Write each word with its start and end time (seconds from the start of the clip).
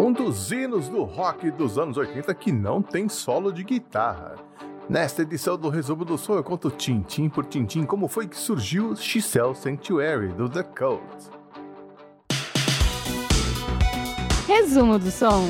Um 0.00 0.14
dos 0.14 0.50
hinos 0.50 0.88
do 0.88 1.02
rock 1.02 1.50
dos 1.50 1.76
anos 1.76 1.98
80 1.98 2.34
que 2.34 2.50
não 2.50 2.80
tem 2.80 3.06
solo 3.06 3.52
de 3.52 3.62
guitarra. 3.62 4.36
Nesta 4.88 5.20
edição 5.20 5.58
do 5.58 5.68
Resumo 5.68 6.06
do 6.06 6.16
Som, 6.16 6.36
eu 6.36 6.42
conto 6.42 6.70
tintim 6.70 7.28
por 7.28 7.44
tintim 7.44 7.84
como 7.84 8.08
foi 8.08 8.26
que 8.26 8.34
surgiu 8.34 8.96
Chisel 8.96 9.54
Sanctuary 9.54 10.28
do 10.28 10.48
The 10.48 10.62
Cult. 10.62 11.30
Resumo 14.48 14.98
do 14.98 15.10
som. 15.10 15.44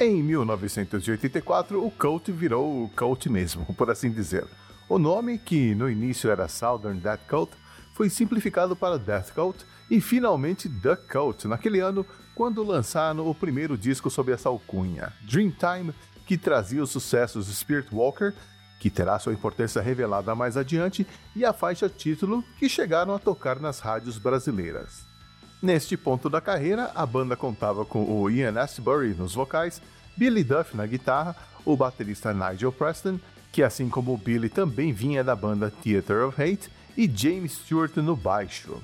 Em 0.00 0.22
1984, 0.22 1.84
o 1.84 1.90
Cult 1.90 2.30
virou 2.30 2.84
o 2.84 2.88
Cult 2.90 3.28
mesmo, 3.28 3.64
por 3.74 3.90
assim 3.90 4.12
dizer. 4.12 4.46
O 4.88 4.96
nome, 4.96 5.38
que 5.38 5.74
no 5.74 5.90
início 5.90 6.30
era 6.30 6.46
Southern 6.46 7.00
Death 7.00 7.22
Cult, 7.28 7.50
foi 7.94 8.08
simplificado 8.08 8.76
para 8.76 8.96
Death 8.96 9.32
Cult 9.34 9.66
e 9.90 10.00
finalmente 10.00 10.68
The 10.68 10.94
Cult, 10.94 11.48
naquele 11.48 11.80
ano, 11.80 12.06
quando 12.32 12.62
lançaram 12.62 13.28
o 13.28 13.34
primeiro 13.34 13.76
disco 13.76 14.08
sob 14.08 14.30
essa 14.30 14.48
alcunha, 14.48 15.12
Dreamtime, 15.22 15.92
que 16.24 16.38
trazia 16.38 16.80
os 16.80 16.90
sucessos 16.90 17.48
Spirit 17.48 17.92
Walker, 17.92 18.32
que 18.78 18.90
terá 18.90 19.18
sua 19.18 19.32
importância 19.32 19.82
revelada 19.82 20.32
mais 20.32 20.56
adiante, 20.56 21.04
e 21.34 21.44
a 21.44 21.52
faixa 21.52 21.88
título, 21.88 22.44
que 22.56 22.68
chegaram 22.68 23.16
a 23.16 23.18
tocar 23.18 23.58
nas 23.58 23.80
rádios 23.80 24.16
brasileiras. 24.16 25.08
Neste 25.60 25.96
ponto 25.96 26.30
da 26.30 26.40
carreira, 26.40 26.92
a 26.94 27.04
banda 27.04 27.34
contava 27.34 27.84
com 27.84 28.04
o 28.04 28.30
Ian 28.30 28.56
Astbury 28.60 29.12
nos 29.14 29.34
vocais, 29.34 29.82
Billy 30.18 30.42
Duff 30.42 30.76
na 30.76 30.84
guitarra, 30.84 31.36
o 31.64 31.76
baterista 31.76 32.34
Nigel 32.34 32.72
Preston, 32.72 33.20
que 33.52 33.62
assim 33.62 33.88
como 33.88 34.18
Billy 34.18 34.48
também 34.48 34.92
vinha 34.92 35.22
da 35.22 35.36
banda 35.36 35.70
Theater 35.70 36.26
of 36.26 36.42
Hate, 36.42 36.68
e 36.96 37.08
James 37.08 37.52
Stewart 37.52 37.96
no 37.98 38.16
baixo. 38.16 38.82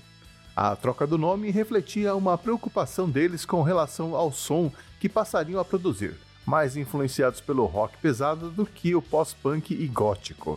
A 0.54 0.76
troca 0.76 1.04
do 1.04 1.18
nome 1.18 1.50
refletia 1.50 2.14
uma 2.14 2.38
preocupação 2.38 3.10
deles 3.10 3.44
com 3.44 3.62
relação 3.64 4.14
ao 4.14 4.30
som 4.30 4.70
que 5.00 5.08
passariam 5.08 5.60
a 5.60 5.64
produzir, 5.64 6.14
mais 6.46 6.76
influenciados 6.76 7.40
pelo 7.40 7.66
rock 7.66 7.96
pesado 7.98 8.48
do 8.50 8.64
que 8.64 8.94
o 8.94 9.02
pós-punk 9.02 9.74
e 9.74 9.88
gótico. 9.88 10.56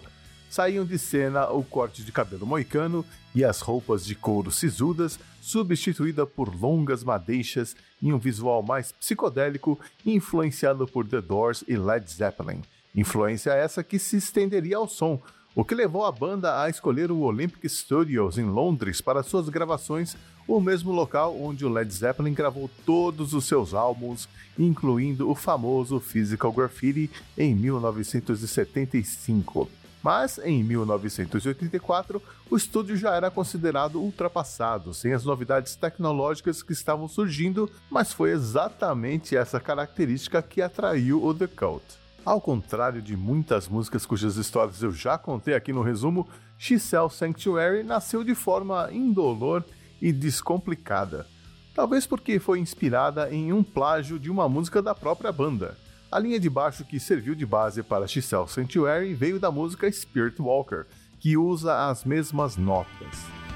Saíam 0.49 0.85
de 0.85 0.97
cena 0.97 1.49
o 1.49 1.61
corte 1.63 2.03
de 2.03 2.11
cabelo 2.11 2.45
moicano 2.45 3.05
e 3.35 3.43
as 3.43 3.59
roupas 3.59 4.05
de 4.05 4.15
couro 4.15 4.49
sisudas, 4.51 5.19
substituída 5.41 6.25
por 6.25 6.55
longas 6.55 7.03
madeixas 7.03 7.75
e 8.01 8.13
um 8.13 8.17
visual 8.17 8.63
mais 8.63 8.91
psicodélico, 8.91 9.79
influenciado 10.05 10.87
por 10.87 11.05
The 11.07 11.21
Doors 11.21 11.63
e 11.67 11.75
Led 11.75 12.09
Zeppelin. 12.09 12.61
Influência 12.95 13.51
essa 13.51 13.83
que 13.83 13.99
se 13.99 14.15
estenderia 14.17 14.77
ao 14.77 14.87
som, 14.87 15.21
o 15.53 15.65
que 15.65 15.75
levou 15.75 16.05
a 16.05 16.11
banda 16.11 16.61
a 16.61 16.69
escolher 16.69 17.11
o 17.11 17.19
Olympic 17.19 17.67
Studios 17.67 18.37
em 18.37 18.45
Londres 18.45 19.01
para 19.01 19.23
suas 19.23 19.49
gravações, 19.49 20.15
o 20.47 20.61
mesmo 20.61 20.91
local 20.91 21.35
onde 21.39 21.65
o 21.65 21.69
Led 21.69 21.91
Zeppelin 21.91 22.33
gravou 22.33 22.69
todos 22.85 23.33
os 23.33 23.45
seus 23.45 23.73
álbuns, 23.73 24.29
incluindo 24.57 25.29
o 25.29 25.35
famoso 25.35 25.99
Physical 25.99 26.53
Graffiti 26.53 27.11
em 27.37 27.53
1975. 27.55 29.69
Mas 30.07 30.37
em 30.37 30.63
1984, 30.63 32.23
o 32.49 32.55
estúdio 32.55 32.95
já 32.95 33.13
era 33.13 33.29
considerado 33.29 33.99
ultrapassado, 33.99 34.93
sem 34.93 35.11
as 35.11 35.25
novidades 35.25 35.75
tecnológicas 35.75 36.63
que 36.63 36.71
estavam 36.71 37.09
surgindo, 37.09 37.69
mas 37.91 38.13
foi 38.13 38.31
exatamente 38.31 39.35
essa 39.35 39.59
característica 39.59 40.41
que 40.41 40.61
atraiu 40.61 41.21
o 41.21 41.33
The 41.33 41.47
Cult. 41.47 41.83
Ao 42.23 42.39
contrário 42.39 43.01
de 43.01 43.17
muitas 43.17 43.67
músicas 43.67 44.05
cujas 44.05 44.37
histórias 44.37 44.81
eu 44.81 44.93
já 44.93 45.17
contei 45.17 45.53
aqui 45.53 45.73
no 45.73 45.81
resumo, 45.81 46.25
Chisel 46.57 47.09
Sanctuary 47.09 47.83
nasceu 47.83 48.23
de 48.23 48.33
forma 48.33 48.87
indolor 48.93 49.61
e 50.01 50.13
descomplicada. 50.13 51.27
Talvez 51.75 52.07
porque 52.07 52.39
foi 52.39 52.59
inspirada 52.59 53.29
em 53.29 53.51
um 53.51 53.61
plágio 53.61 54.17
de 54.17 54.31
uma 54.31 54.47
música 54.47 54.81
da 54.81 54.95
própria 54.95 55.33
banda. 55.33 55.75
A 56.09 56.19
linha 56.19 56.39
de 56.39 56.49
baixo 56.49 56.85
que 56.85 57.01
serviu 57.01 57.35
de 57.35 57.45
base 57.45 57.83
para 57.83 58.07
Chisel 58.07 58.47
Sanctuary 58.47 59.13
veio 59.13 59.39
da 59.39 59.51
música 59.51 59.89
Spirit 59.89 60.41
Walker, 60.41 60.85
que 61.19 61.35
usa 61.35 61.89
as 61.89 62.05
mesmas 62.05 62.55
notas. 62.55 63.46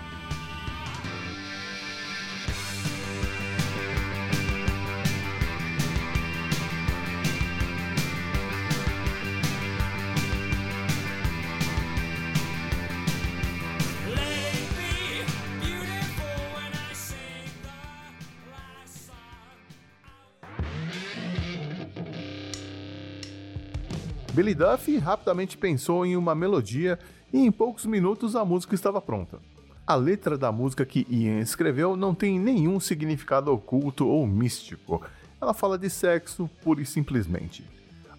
Billy 24.42 24.56
Duff 24.56 24.98
rapidamente 24.98 25.56
pensou 25.56 26.04
em 26.04 26.18
uma 26.18 26.34
melodia 26.34 26.98
e 27.32 27.38
em 27.38 27.52
poucos 27.52 27.86
minutos 27.86 28.36
a 28.36 28.44
música 28.44 28.74
estava 28.74 29.00
pronta. 29.00 29.38
A 29.86 29.94
letra 29.94 30.36
da 30.36 30.52
música 30.52 30.84
que 30.84 31.06
Ian 31.12 31.42
escreveu 31.42 31.96
não 31.96 32.16
tem 32.16 32.40
nenhum 32.40 32.80
significado 32.80 33.54
oculto 33.54 34.08
ou 34.08 34.26
místico. 34.26 35.00
Ela 35.40 35.54
fala 35.54 35.78
de 35.78 35.92
sexo 35.92 36.50
pura 36.64 36.82
e 36.82 36.88
simplesmente. 36.88 37.64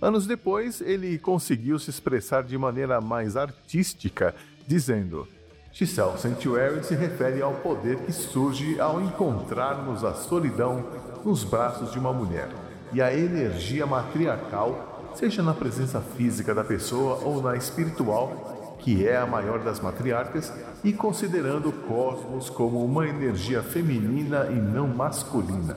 Anos 0.01 0.25
depois, 0.25 0.81
ele 0.81 1.19
conseguiu 1.19 1.77
se 1.77 1.91
expressar 1.91 2.45
de 2.45 2.57
maneira 2.57 3.01
mais 3.01 3.37
artística, 3.37 4.33
dizendo: 4.65 5.27
Giselle 5.73 6.17
Sanctuary 6.19 6.85
se 6.85 6.95
refere 6.95 7.43
ao 7.43 7.55
poder 7.55 7.97
que 7.97 8.13
surge 8.13 8.81
ao 8.81 9.03
encontrarmos 9.03 10.05
a 10.05 10.15
solidão 10.15 10.87
nos 11.25 11.43
braços 11.43 11.91
de 11.91 11.99
uma 11.99 12.13
mulher 12.13 12.49
e 12.93 13.03
a 13.03 13.13
energia 13.13 13.87
matriarcal 13.87 14.92
seja 15.15 15.43
na 15.43 15.55
presença 15.55 16.01
física 16.01 16.55
da 16.55 16.65
pessoa 16.65 17.21
ou 17.25 17.43
na 17.43 17.57
espiritual, 17.57 18.77
que 18.79 19.07
é 19.07 19.17
a 19.17 19.27
maior 19.27 19.61
das 19.61 19.81
matriarcas, 19.81 20.53
e 20.83 20.93
considerando 20.93 21.69
o 21.69 21.73
cosmos 21.73 22.51
como 22.51 22.85
uma 22.85 23.07
energia 23.07 23.63
feminina 23.63 24.49
e 24.51 24.55
não 24.55 24.89
masculina. 24.89 25.77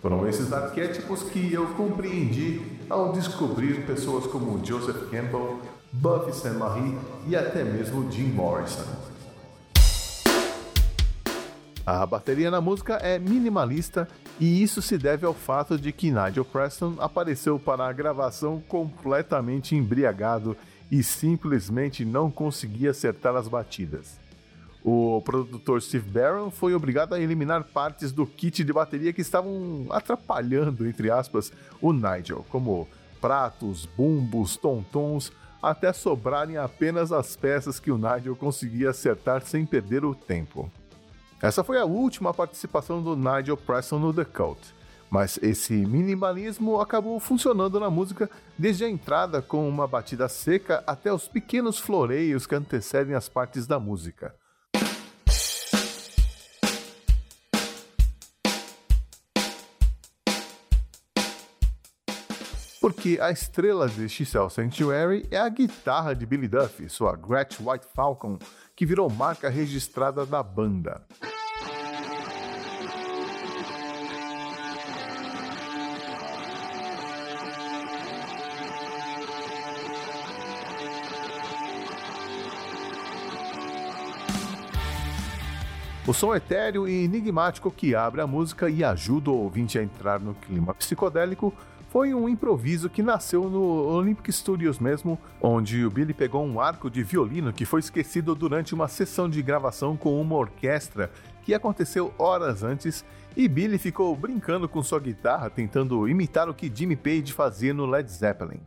Foram 0.00 0.28
esses 0.28 0.52
arquétipos 0.52 1.22
que 1.22 1.52
eu 1.52 1.66
compreendi 1.74 2.60
ao 2.90 3.12
descobrir 3.12 3.86
pessoas 3.86 4.26
como 4.26 4.64
Joseph 4.64 5.08
Campbell, 5.10 5.60
Buffy 5.92 6.32
Saint-Marie 6.32 6.98
e 7.28 7.36
até 7.36 7.62
mesmo 7.62 8.10
Jim 8.10 8.32
Morrison. 8.32 9.11
A 11.84 12.06
bateria 12.06 12.48
na 12.48 12.60
música 12.60 12.94
é 12.94 13.18
minimalista 13.18 14.06
e 14.38 14.62
isso 14.62 14.80
se 14.80 14.96
deve 14.96 15.26
ao 15.26 15.34
fato 15.34 15.76
de 15.76 15.90
que 15.90 16.12
Nigel 16.12 16.44
Preston 16.44 16.94
apareceu 17.00 17.58
para 17.58 17.84
a 17.84 17.92
gravação 17.92 18.62
completamente 18.68 19.74
embriagado 19.74 20.56
e 20.90 21.02
simplesmente 21.02 22.04
não 22.04 22.30
conseguia 22.30 22.90
acertar 22.92 23.34
as 23.34 23.48
batidas. 23.48 24.20
O 24.84 25.20
produtor 25.22 25.82
Steve 25.82 26.08
Barron 26.08 26.50
foi 26.50 26.72
obrigado 26.72 27.14
a 27.14 27.20
eliminar 27.20 27.64
partes 27.64 28.12
do 28.12 28.26
kit 28.26 28.62
de 28.62 28.72
bateria 28.72 29.12
que 29.12 29.20
estavam 29.20 29.86
atrapalhando, 29.90 30.86
entre 30.86 31.10
aspas, 31.10 31.52
o 31.80 31.92
Nigel, 31.92 32.44
como 32.48 32.88
pratos, 33.20 33.86
bumbos, 33.86 34.56
tontons, 34.56 35.32
até 35.60 35.92
sobrarem 35.92 36.58
apenas 36.58 37.10
as 37.10 37.34
peças 37.36 37.80
que 37.80 37.90
o 37.90 37.98
Nigel 37.98 38.36
conseguia 38.36 38.90
acertar 38.90 39.42
sem 39.42 39.64
perder 39.64 40.04
o 40.04 40.14
tempo. 40.14 40.70
Essa 41.42 41.64
foi 41.64 41.76
a 41.76 41.84
última 41.84 42.32
participação 42.32 43.02
do 43.02 43.16
Nigel 43.16 43.56
Preston 43.56 43.98
no 43.98 44.14
The 44.14 44.24
Cult, 44.24 44.60
mas 45.10 45.40
esse 45.42 45.72
minimalismo 45.72 46.80
acabou 46.80 47.18
funcionando 47.18 47.80
na 47.80 47.90
música 47.90 48.30
desde 48.56 48.84
a 48.84 48.88
entrada 48.88 49.42
com 49.42 49.68
uma 49.68 49.88
batida 49.88 50.28
seca 50.28 50.84
até 50.86 51.12
os 51.12 51.26
pequenos 51.26 51.80
floreios 51.80 52.46
que 52.46 52.54
antecedem 52.54 53.16
as 53.16 53.28
partes 53.28 53.66
da 53.66 53.80
música. 53.80 54.32
porque 62.80 63.18
a 63.20 63.30
estrela 63.30 63.88
de 63.88 64.08
Chisel 64.08 64.50
Sanctuary 64.50 65.26
é 65.30 65.38
a 65.38 65.48
guitarra 65.48 66.14
de 66.14 66.26
Billy 66.26 66.48
Duff, 66.48 66.88
sua 66.88 67.16
Gretsch 67.16 67.60
White 67.60 67.86
Falcon, 67.94 68.38
que 68.74 68.84
virou 68.84 69.08
marca 69.08 69.48
registrada 69.48 70.26
da 70.26 70.42
banda. 70.42 71.00
O 86.12 86.14
som 86.14 86.34
etéreo 86.34 86.86
e 86.86 87.04
enigmático 87.04 87.70
que 87.70 87.94
abre 87.94 88.20
a 88.20 88.26
música 88.26 88.68
e 88.68 88.84
ajuda 88.84 89.30
o 89.30 89.44
ouvinte 89.44 89.78
a 89.78 89.82
entrar 89.82 90.20
no 90.20 90.34
clima 90.34 90.74
psicodélico 90.74 91.54
foi 91.88 92.12
um 92.12 92.28
improviso 92.28 92.90
que 92.90 93.02
nasceu 93.02 93.48
no 93.48 93.62
Olympic 93.86 94.30
Studios 94.30 94.78
mesmo, 94.78 95.18
onde 95.40 95.86
o 95.86 95.90
Billy 95.90 96.12
pegou 96.12 96.44
um 96.44 96.60
arco 96.60 96.90
de 96.90 97.02
violino 97.02 97.50
que 97.50 97.64
foi 97.64 97.80
esquecido 97.80 98.34
durante 98.34 98.74
uma 98.74 98.88
sessão 98.88 99.26
de 99.26 99.40
gravação 99.40 99.96
com 99.96 100.20
uma 100.20 100.36
orquestra 100.36 101.10
que 101.44 101.54
aconteceu 101.54 102.12
horas 102.18 102.62
antes 102.62 103.02
e 103.34 103.48
Billy 103.48 103.78
ficou 103.78 104.14
brincando 104.14 104.68
com 104.68 104.82
sua 104.82 105.00
guitarra 105.00 105.48
tentando 105.48 106.06
imitar 106.06 106.46
o 106.46 106.52
que 106.52 106.70
Jimmy 106.72 106.94
Page 106.94 107.32
fazia 107.32 107.72
no 107.72 107.86
Led 107.86 108.12
Zeppelin. 108.12 108.60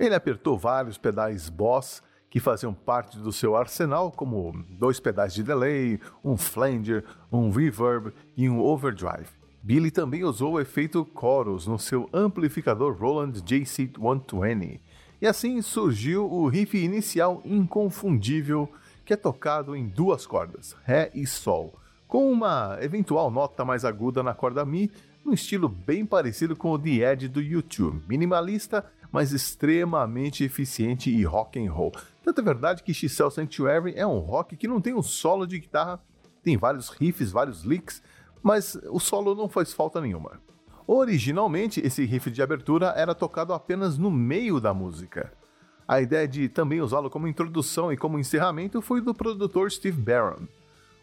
Ele 0.00 0.14
apertou 0.14 0.56
vários 0.56 0.96
pedais 0.96 1.50
Boss 1.50 2.02
que 2.30 2.40
faziam 2.40 2.72
parte 2.72 3.18
do 3.18 3.30
seu 3.30 3.54
arsenal, 3.54 4.10
como 4.10 4.64
dois 4.70 4.98
pedais 4.98 5.34
de 5.34 5.42
delay, 5.42 6.00
um 6.24 6.38
flanger, 6.38 7.04
um 7.30 7.50
reverb 7.50 8.10
e 8.34 8.48
um 8.48 8.60
overdrive. 8.60 9.28
Billy 9.62 9.90
também 9.90 10.24
usou 10.24 10.54
o 10.54 10.60
efeito 10.60 11.06
chorus 11.12 11.66
no 11.66 11.78
seu 11.78 12.08
amplificador 12.14 12.96
Roland 12.96 13.32
JC120, 13.32 14.80
e 15.20 15.26
assim 15.26 15.60
surgiu 15.60 16.24
o 16.32 16.48
riff 16.48 16.82
inicial 16.82 17.42
inconfundível 17.44 18.72
que 19.04 19.12
é 19.12 19.16
tocado 19.16 19.76
em 19.76 19.86
duas 19.86 20.26
cordas, 20.26 20.74
Ré 20.82 21.10
e 21.14 21.26
Sol, 21.26 21.74
com 22.08 22.32
uma 22.32 22.78
eventual 22.80 23.30
nota 23.30 23.66
mais 23.66 23.84
aguda 23.84 24.22
na 24.22 24.32
corda 24.32 24.64
Mi, 24.64 24.90
num 25.22 25.34
estilo 25.34 25.68
bem 25.68 26.06
parecido 26.06 26.56
com 26.56 26.70
o 26.70 26.78
The 26.78 27.12
Edge 27.12 27.28
do 27.28 27.42
YouTube, 27.42 28.02
minimalista 28.08 28.82
mas 29.12 29.32
extremamente 29.32 30.44
eficiente 30.44 31.10
e 31.10 31.24
rock 31.24 31.58
and 31.58 31.72
roll. 31.72 31.92
Tanto 32.24 32.40
é 32.40 32.44
verdade 32.44 32.82
que 32.82 32.94
Xcel 32.94 33.30
Sanctuary 33.30 33.94
é 33.96 34.06
um 34.06 34.18
rock 34.18 34.56
que 34.56 34.68
não 34.68 34.80
tem 34.80 34.94
um 34.94 35.02
solo 35.02 35.46
de 35.46 35.58
guitarra, 35.58 36.00
tem 36.42 36.56
vários 36.56 36.88
riffs, 36.88 37.30
vários 37.30 37.62
licks, 37.62 38.02
mas 38.42 38.78
o 38.90 38.98
solo 38.98 39.34
não 39.34 39.48
faz 39.48 39.72
falta 39.72 40.00
nenhuma. 40.00 40.40
Originalmente, 40.86 41.80
esse 41.84 42.04
riff 42.04 42.30
de 42.30 42.42
abertura 42.42 42.94
era 42.96 43.14
tocado 43.14 43.52
apenas 43.52 43.96
no 43.96 44.10
meio 44.10 44.60
da 44.60 44.74
música. 44.74 45.32
A 45.86 46.00
ideia 46.00 46.26
de 46.26 46.48
também 46.48 46.80
usá-lo 46.80 47.10
como 47.10 47.28
introdução 47.28 47.92
e 47.92 47.96
como 47.96 48.18
encerramento 48.18 48.80
foi 48.80 49.00
do 49.00 49.14
produtor 49.14 49.70
Steve 49.70 50.00
Barron. 50.00 50.46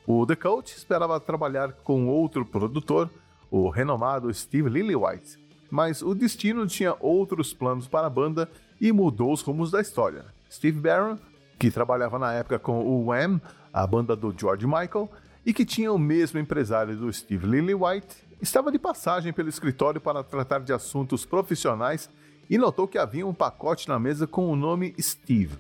O 0.06 0.26
The 0.26 0.36
Coach 0.36 0.76
esperava 0.76 1.20
trabalhar 1.20 1.74
com 1.84 2.08
outro 2.08 2.46
produtor, 2.46 3.10
o 3.52 3.70
renomado 3.70 4.34
Steve 4.34 4.70
Lillywhite, 4.70 5.38
mas 5.70 6.02
o 6.02 6.14
destino 6.14 6.66
tinha 6.68 6.96
outros 7.00 7.54
planos 7.54 7.88
para 7.88 8.08
a 8.08 8.10
banda 8.10 8.50
e 8.80 8.92
mudou 8.92 9.32
os 9.34 9.42
rumos 9.42 9.72
da 9.72 9.82
história. 9.82 10.26
Steve 10.52 10.80
Barron, 10.80 11.18
que 11.60 11.72
trabalhava 11.72 12.18
na 12.18 12.34
época 12.34 12.60
com 12.60 12.80
o 12.80 13.08
Wham, 13.08 13.42
a 13.74 13.86
banda 13.86 14.16
do 14.16 14.34
George 14.38 14.66
Michael, 14.66 15.10
e 15.46 15.54
que 15.54 15.66
tinha 15.66 15.92
o 15.92 15.98
mesmo 15.98 16.40
empresário 16.40 16.96
do 16.96 17.12
Steve 17.12 17.48
Lillywhite, 17.48 18.28
estava 18.42 18.72
de 18.72 18.78
passagem 18.78 19.34
pelo 19.34 19.50
escritório 19.50 20.00
para 20.00 20.24
tratar 20.24 20.60
de 20.60 20.74
assuntos 20.74 21.26
profissionais 21.26 22.10
e 22.50 22.58
notou 22.58 22.88
que 22.88 22.98
havia 22.98 23.26
um 23.26 23.34
pacote 23.34 23.88
na 23.88 24.00
mesa 24.00 24.28
com 24.28 24.50
o 24.52 24.56
nome 24.56 24.96
Steve. 25.00 25.58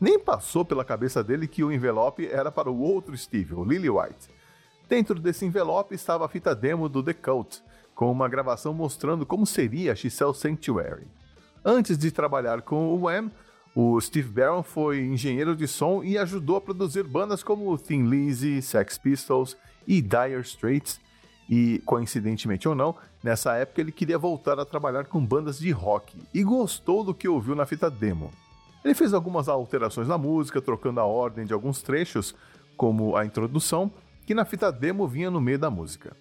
Nem 0.00 0.18
passou 0.18 0.64
pela 0.64 0.84
cabeça 0.84 1.24
dele 1.24 1.48
que 1.48 1.64
o 1.64 1.72
envelope 1.72 2.26
era 2.26 2.52
para 2.52 2.70
o 2.70 2.80
outro 2.80 3.16
Steve, 3.16 3.54
o 3.54 3.64
Lillywhite. 3.64 4.28
Dentro 4.88 5.18
desse 5.18 5.44
envelope 5.44 5.94
estava 5.94 6.24
a 6.24 6.28
fita 6.28 6.54
demo 6.54 6.88
do 6.88 7.02
The 7.02 7.12
Cult, 7.12 7.62
com 7.98 8.12
uma 8.12 8.28
gravação 8.28 8.72
mostrando 8.72 9.26
como 9.26 9.44
seria 9.44 9.90
a 9.90 9.94
Giselle 9.96 10.32
Sanctuary. 10.32 11.08
Antes 11.64 11.98
de 11.98 12.12
trabalhar 12.12 12.62
com 12.62 12.94
o 12.94 13.06
Wham, 13.06 13.28
o 13.74 14.00
Steve 14.00 14.28
Barron 14.28 14.62
foi 14.62 15.00
engenheiro 15.00 15.56
de 15.56 15.66
som 15.66 16.04
e 16.04 16.16
ajudou 16.16 16.54
a 16.54 16.60
produzir 16.60 17.02
bandas 17.02 17.42
como 17.42 17.76
Thin 17.76 18.04
Lizzy, 18.04 18.62
Sex 18.62 18.98
Pistols 18.98 19.56
e 19.84 20.00
Dire 20.00 20.40
Straits. 20.42 21.00
E, 21.50 21.82
coincidentemente 21.84 22.68
ou 22.68 22.74
não, 22.76 22.94
nessa 23.20 23.56
época 23.56 23.80
ele 23.80 23.90
queria 23.90 24.16
voltar 24.16 24.60
a 24.60 24.64
trabalhar 24.64 25.06
com 25.06 25.26
bandas 25.26 25.58
de 25.58 25.72
rock 25.72 26.16
e 26.32 26.44
gostou 26.44 27.02
do 27.02 27.12
que 27.12 27.26
ouviu 27.28 27.56
na 27.56 27.66
fita 27.66 27.90
demo. 27.90 28.30
Ele 28.84 28.94
fez 28.94 29.12
algumas 29.12 29.48
alterações 29.48 30.06
na 30.06 30.16
música, 30.16 30.62
trocando 30.62 31.00
a 31.00 31.04
ordem 31.04 31.44
de 31.44 31.52
alguns 31.52 31.82
trechos, 31.82 32.32
como 32.76 33.16
a 33.16 33.26
introdução, 33.26 33.90
que 34.24 34.36
na 34.36 34.44
fita 34.44 34.70
demo 34.70 35.08
vinha 35.08 35.32
no 35.32 35.40
meio 35.40 35.58
da 35.58 35.68
música. 35.68 36.16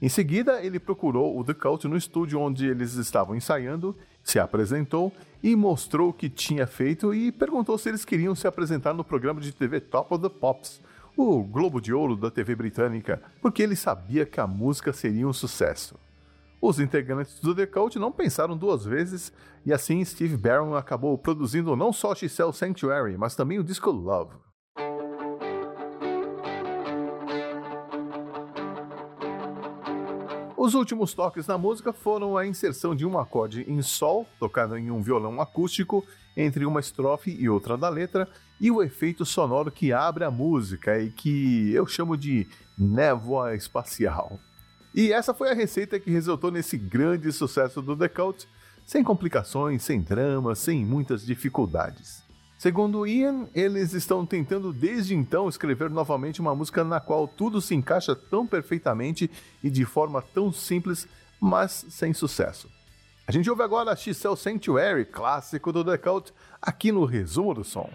Em 0.00 0.10
seguida, 0.10 0.62
ele 0.62 0.78
procurou 0.78 1.38
o 1.38 1.42
The 1.42 1.54
Cult 1.54 1.88
no 1.88 1.96
estúdio 1.96 2.38
onde 2.38 2.66
eles 2.66 2.94
estavam 2.94 3.34
ensaiando, 3.34 3.96
se 4.22 4.38
apresentou 4.38 5.10
e 5.42 5.56
mostrou 5.56 6.10
o 6.10 6.12
que 6.12 6.28
tinha 6.28 6.66
feito 6.66 7.14
e 7.14 7.32
perguntou 7.32 7.78
se 7.78 7.88
eles 7.88 8.04
queriam 8.04 8.34
se 8.34 8.46
apresentar 8.46 8.92
no 8.92 9.02
programa 9.02 9.40
de 9.40 9.52
TV 9.52 9.80
Top 9.80 10.12
of 10.12 10.22
the 10.22 10.28
Pops, 10.28 10.82
o 11.16 11.42
Globo 11.42 11.80
de 11.80 11.94
Ouro 11.94 12.14
da 12.14 12.30
TV 12.30 12.54
britânica, 12.54 13.22
porque 13.40 13.62
ele 13.62 13.74
sabia 13.74 14.26
que 14.26 14.38
a 14.38 14.46
música 14.46 14.92
seria 14.92 15.26
um 15.26 15.32
sucesso. 15.32 15.98
Os 16.60 16.78
integrantes 16.78 17.40
do 17.40 17.54
The 17.54 17.66
Cult 17.66 17.98
não 17.98 18.12
pensaram 18.12 18.56
duas 18.56 18.84
vezes 18.84 19.32
e 19.64 19.72
assim 19.72 20.04
Steve 20.04 20.36
Barron 20.36 20.74
acabou 20.74 21.16
produzindo 21.16 21.74
não 21.74 21.92
só 21.92 22.14
Giselle 22.14 22.52
Sanctuary, 22.52 23.16
mas 23.16 23.34
também 23.34 23.58
o 23.58 23.64
disco 23.64 23.90
Love. 23.90 24.34
Os 30.66 30.74
últimos 30.74 31.14
toques 31.14 31.46
na 31.46 31.56
música 31.56 31.92
foram 31.92 32.36
a 32.36 32.44
inserção 32.44 32.92
de 32.92 33.06
um 33.06 33.16
acorde 33.20 33.64
em 33.70 33.80
Sol, 33.82 34.26
tocado 34.36 34.76
em 34.76 34.90
um 34.90 35.00
violão 35.00 35.40
acústico, 35.40 36.04
entre 36.36 36.66
uma 36.66 36.80
estrofe 36.80 37.30
e 37.30 37.48
outra 37.48 37.78
da 37.78 37.88
letra, 37.88 38.28
e 38.60 38.68
o 38.68 38.82
efeito 38.82 39.24
sonoro 39.24 39.70
que 39.70 39.92
abre 39.92 40.24
a 40.24 40.30
música 40.30 40.98
e 40.98 41.12
que 41.12 41.72
eu 41.72 41.86
chamo 41.86 42.16
de 42.16 42.48
névoa 42.76 43.54
espacial. 43.54 44.40
E 44.92 45.12
essa 45.12 45.32
foi 45.32 45.52
a 45.52 45.54
receita 45.54 46.00
que 46.00 46.10
resultou 46.10 46.50
nesse 46.50 46.76
grande 46.76 47.30
sucesso 47.30 47.80
do 47.80 47.96
The 47.96 48.08
Cult, 48.08 48.48
sem 48.84 49.04
complicações, 49.04 49.84
sem 49.84 50.00
dramas, 50.00 50.58
sem 50.58 50.84
muitas 50.84 51.24
dificuldades. 51.24 52.25
Segundo 52.58 53.06
Ian, 53.06 53.48
eles 53.54 53.92
estão 53.92 54.24
tentando 54.24 54.72
desde 54.72 55.14
então 55.14 55.46
escrever 55.46 55.90
novamente 55.90 56.40
uma 56.40 56.54
música 56.54 56.82
na 56.82 56.98
qual 56.98 57.28
tudo 57.28 57.60
se 57.60 57.74
encaixa 57.74 58.16
tão 58.16 58.46
perfeitamente 58.46 59.30
e 59.62 59.68
de 59.68 59.84
forma 59.84 60.22
tão 60.22 60.50
simples, 60.50 61.06
mas 61.38 61.84
sem 61.90 62.14
sucesso. 62.14 62.70
A 63.26 63.32
gente 63.32 63.50
ouve 63.50 63.62
agora 63.62 63.92
a 63.92 63.96
Xcel 63.96 64.36
Sanctuary, 64.36 65.04
clássico 65.04 65.70
do 65.70 65.84
The 65.84 65.98
Cult, 65.98 66.32
aqui 66.62 66.90
no 66.90 67.04
resumo 67.04 67.52
do 67.52 67.64
som. 67.64 67.90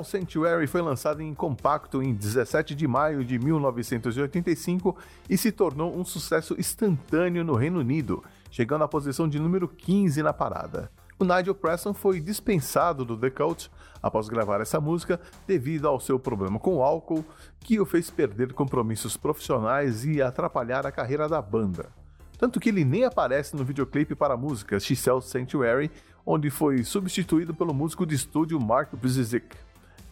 X-Cell 0.00 0.04
Sanctuary 0.04 0.66
foi 0.66 0.80
lançado 0.80 1.22
em 1.22 1.34
compacto 1.34 2.02
em 2.02 2.14
17 2.14 2.74
de 2.74 2.86
maio 2.86 3.24
de 3.24 3.38
1985 3.38 4.96
e 5.28 5.36
se 5.36 5.52
tornou 5.52 5.96
um 5.96 6.04
sucesso 6.04 6.54
instantâneo 6.58 7.44
no 7.44 7.54
Reino 7.54 7.80
Unido, 7.80 8.22
chegando 8.50 8.84
à 8.84 8.88
posição 8.88 9.28
de 9.28 9.38
número 9.38 9.68
15 9.68 10.22
na 10.22 10.32
parada. 10.32 10.90
O 11.18 11.24
Nigel 11.24 11.54
Preston 11.54 11.92
foi 11.92 12.18
dispensado 12.18 13.04
do 13.04 13.16
The 13.16 13.30
Cult 13.30 13.70
após 14.02 14.28
gravar 14.28 14.60
essa 14.60 14.80
música 14.80 15.20
devido 15.46 15.86
ao 15.86 16.00
seu 16.00 16.18
problema 16.18 16.58
com 16.58 16.76
o 16.76 16.82
álcool, 16.82 17.24
que 17.60 17.78
o 17.78 17.84
fez 17.84 18.10
perder 18.10 18.54
compromissos 18.54 19.16
profissionais 19.16 20.04
e 20.04 20.22
atrapalhar 20.22 20.86
a 20.86 20.92
carreira 20.92 21.28
da 21.28 21.42
banda. 21.42 21.90
Tanto 22.38 22.58
que 22.58 22.70
ele 22.70 22.86
nem 22.86 23.04
aparece 23.04 23.54
no 23.54 23.64
videoclipe 23.64 24.14
para 24.14 24.32
a 24.32 24.36
música 24.36 24.80
She 24.80 24.96
Sells 24.96 25.28
Sanctuary, 25.28 25.90
onde 26.24 26.48
foi 26.48 26.82
substituído 26.84 27.52
pelo 27.52 27.74
músico 27.74 28.06
de 28.06 28.14
estúdio 28.14 28.58
Mark 28.58 28.94
Brzezik, 28.94 29.56